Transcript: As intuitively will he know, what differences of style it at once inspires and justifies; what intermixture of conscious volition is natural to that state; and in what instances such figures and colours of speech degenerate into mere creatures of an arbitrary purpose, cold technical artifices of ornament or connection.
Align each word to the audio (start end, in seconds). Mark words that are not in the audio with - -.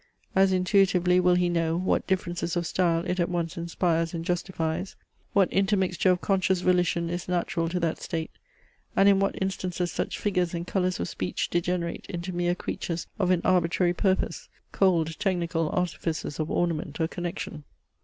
As 0.35 0.51
intuitively 0.51 1.19
will 1.19 1.35
he 1.35 1.47
know, 1.47 1.77
what 1.77 2.07
differences 2.07 2.55
of 2.55 2.65
style 2.65 3.05
it 3.05 3.19
at 3.19 3.29
once 3.29 3.55
inspires 3.55 4.15
and 4.15 4.25
justifies; 4.25 4.95
what 5.33 5.53
intermixture 5.53 6.09
of 6.09 6.21
conscious 6.21 6.61
volition 6.61 7.07
is 7.07 7.27
natural 7.27 7.69
to 7.69 7.79
that 7.81 8.01
state; 8.01 8.31
and 8.95 9.07
in 9.07 9.19
what 9.19 9.37
instances 9.39 9.91
such 9.91 10.17
figures 10.17 10.55
and 10.55 10.65
colours 10.65 10.99
of 10.99 11.07
speech 11.07 11.51
degenerate 11.51 12.07
into 12.09 12.33
mere 12.33 12.55
creatures 12.55 13.05
of 13.19 13.29
an 13.29 13.41
arbitrary 13.45 13.93
purpose, 13.93 14.49
cold 14.71 15.19
technical 15.19 15.69
artifices 15.69 16.39
of 16.39 16.49
ornament 16.49 16.99
or 16.99 17.07
connection. 17.07 17.63